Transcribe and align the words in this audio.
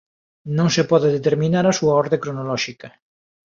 Non 0.57 0.69
se 0.75 0.83
pode 0.91 1.07
determinar 1.17 1.65
a 1.67 1.75
súa 1.79 1.93
orde 2.03 2.21
cronolóxica. 2.23 2.87